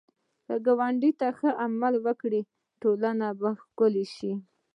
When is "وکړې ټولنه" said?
2.05-3.27